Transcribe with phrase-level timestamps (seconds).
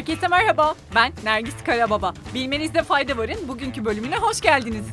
[0.00, 0.74] Herkese merhaba.
[0.94, 2.14] Ben Nergis Karababa.
[2.34, 3.48] Bilmenizde fayda varın.
[3.48, 4.84] Bugünkü bölümüne hoş geldiniz.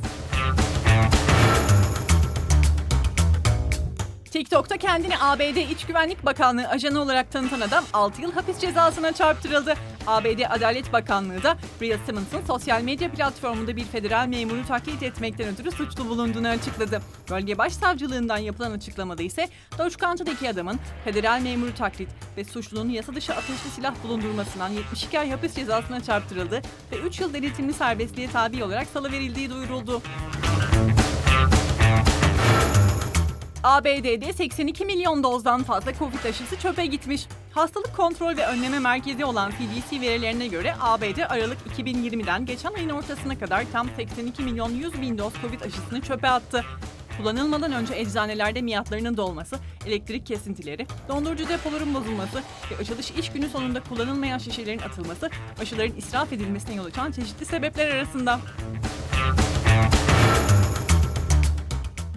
[4.31, 9.73] TikTok'ta kendini ABD İç Güvenlik Bakanlığı ajanı olarak tanıtan adam 6 yıl hapis cezasına çarptırıldı.
[10.07, 15.71] ABD Adalet Bakanlığı da Bria Simmons'ın sosyal medya platformunda bir federal memuru taklit etmekten ötürü
[15.71, 17.01] suçlu bulunduğunu açıkladı.
[17.29, 23.33] Bölge Başsavcılığından yapılan açıklamada ise Dodge County'deki adamın federal memuru taklit ve suçlunun yasa dışı
[23.33, 26.61] ateşli silah bulundurmasından 72 ay hapis cezasına çarptırıldı
[26.91, 30.01] ve 3 yıl denetimli serbestliğe tabi olarak salıverildiği duyuruldu.
[33.63, 37.27] ABD'de 82 milyon dozdan fazla Covid aşısı çöpe gitmiş.
[37.51, 43.39] Hastalık Kontrol ve Önleme Merkezi olan CDC verilerine göre ABD Aralık 2020'den geçen ayın ortasına
[43.39, 46.65] kadar tam 82 milyon 100 bin doz Covid aşısını çöpe attı.
[47.17, 53.83] Kullanılmadan önce eczanelerde miyatlarının dolması, elektrik kesintileri, dondurucu depoların bozulması ve açılış iş günü sonunda
[53.83, 55.29] kullanılmayan şişelerin atılması
[55.61, 58.39] aşıların israf edilmesine yol açan çeşitli sebepler arasında.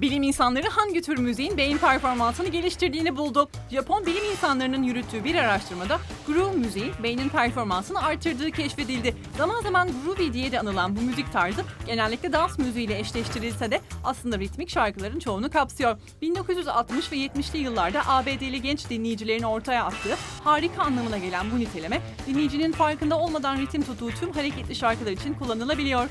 [0.01, 3.49] Bilim insanları hangi tür müziğin beyin performansını geliştirdiğini buldu.
[3.71, 9.17] Japon bilim insanlarının yürüttüğü bir araştırmada groove müziği beynin performansını artırdığı keşfedildi.
[9.37, 14.39] Zaman zaman groovy diye de anılan bu müzik tarzı genellikle dans müziğiyle eşleştirilse de aslında
[14.39, 15.99] ritmik şarkıların çoğunu kapsıyor.
[16.23, 22.73] 1960 ve 70'li yıllarda ABD'li genç dinleyicilerin ortaya attığı harika anlamına gelen bu niteleme dinleyicinin
[22.73, 26.09] farkında olmadan ritim tuttuğu tüm hareketli şarkılar için kullanılabiliyor.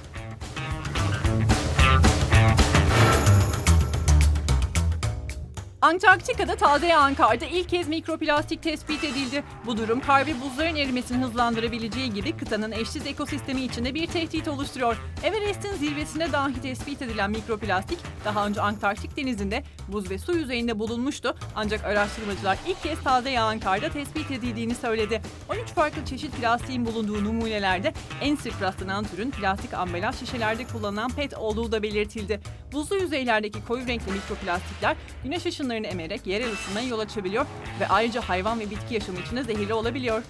[5.81, 9.43] Antarktika'da taze yağan karda ilk kez mikroplastik tespit edildi.
[9.65, 14.97] Bu durum kar ve buzların erimesini hızlandırabileceği gibi kıtanın eşsiz ekosistemi içinde bir tehdit oluşturuyor.
[15.23, 21.35] Everest'in zirvesine dahi tespit edilen mikroplastik daha önce Antarktik denizinde buz ve su yüzeyinde bulunmuştu.
[21.55, 25.21] Ancak araştırmacılar ilk kez taze yağan karda tespit edildiğini söyledi.
[25.49, 31.33] 13 farklı çeşit plastiğin bulunduğu numunelerde en sık rastlanan türün plastik ambalaj şişelerde kullanılan PET
[31.33, 32.41] olduğu da belirtildi.
[32.71, 37.45] Buzlu yüzeylerdeki koyu renkli mikroplastikler güneş ışınlarını emerek yerel ısınmaya yol açabiliyor
[37.79, 40.23] ve ayrıca hayvan ve bitki yaşamı için de zehirli olabiliyor.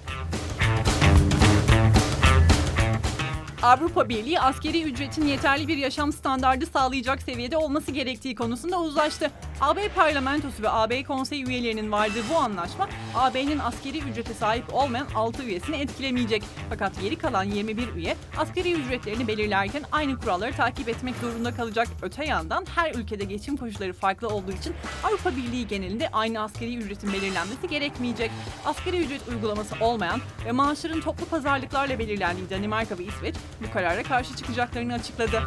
[3.61, 9.31] Avrupa Birliği askeri ücretin yeterli bir yaşam standardı sağlayacak seviyede olması gerektiği konusunda uzlaştı.
[9.61, 15.43] AB Parlamentosu ve AB Konseyi üyelerinin vardığı bu anlaşma AB'nin askeri ücrete sahip olmayan 6
[15.43, 16.43] üyesini etkilemeyecek.
[16.69, 21.87] Fakat geri kalan 21 üye askeri ücretlerini belirlerken aynı kuralları takip etmek zorunda kalacak.
[22.01, 27.13] Öte yandan her ülkede geçim koşulları farklı olduğu için Avrupa Birliği genelinde aynı askeri ücretin
[27.13, 28.31] belirlenmesi gerekmeyecek.
[28.65, 33.35] Askeri ücret uygulaması olmayan ve maaşların toplu pazarlıklarla belirlendiği Danimarka ve İsveç
[33.67, 35.41] bu karara karşı çıkacaklarını açıkladı.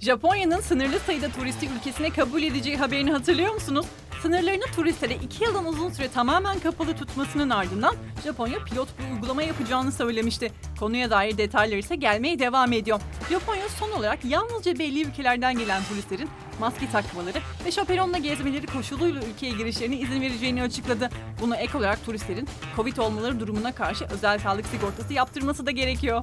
[0.00, 3.86] Japonya'nın sınırlı sayıda turisti ülkesine kabul edeceği haberini hatırlıyor musunuz?
[4.22, 7.94] Sınırlarını turistlere 2 yıldan uzun süre tamamen kapalı tutmasının ardından
[8.24, 10.52] Japonya pilot bir uygulama yapacağını söylemişti.
[10.78, 13.00] Konuya dair detaylar ise gelmeye devam ediyor.
[13.30, 16.28] Japonya son olarak yalnızca belli ülkelerden gelen turistlerin
[16.60, 21.08] maske takmaları ve şaperonla gezmeleri koşuluyla ülkeye girişlerine izin vereceğini açıkladı.
[21.40, 26.22] Buna ek olarak turistlerin Covid olmaları durumuna karşı özel sağlık sigortası yaptırması da gerekiyor.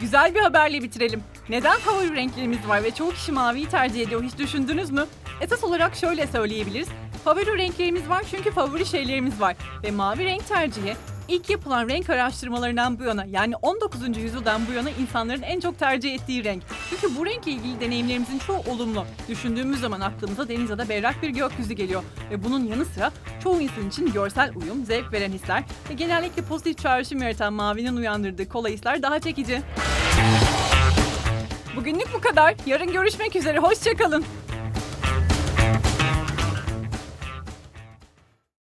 [0.00, 1.22] Güzel bir haberle bitirelim.
[1.48, 5.06] Neden favori renklerimiz var ve çoğu kişi maviyi tercih ediyor hiç düşündünüz mü?
[5.40, 6.88] Esas olarak şöyle söyleyebiliriz.
[7.24, 9.56] Favori renklerimiz var çünkü favori şeylerimiz var.
[9.84, 10.96] Ve mavi renk tercihi
[11.30, 14.16] ilk yapılan renk araştırmalarından bu yana yani 19.
[14.16, 16.62] yüzyıldan bu yana insanların en çok tercih ettiği renk.
[16.90, 19.04] Çünkü bu renkle ilgili deneyimlerimizin çoğu olumlu.
[19.28, 22.02] Düşündüğümüz zaman aklımıza deniz ya da berrak bir gökyüzü geliyor.
[22.30, 26.78] Ve bunun yanı sıra çoğu insan için görsel uyum, zevk veren hisler ve genellikle pozitif
[26.78, 29.62] çağrışım yaratan mavinin uyandırdığı kolay hisler daha çekici.
[31.76, 32.54] Bugünlük bu kadar.
[32.66, 33.58] Yarın görüşmek üzere.
[33.58, 34.24] Hoşçakalın.